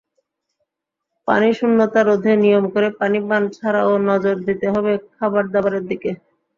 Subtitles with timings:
[1.27, 6.11] পানিশূন্যতা রোধে নিয়ম করে পানি পান ছাড়াও নজর দিতে হবে খাবারদাবারের দিকে।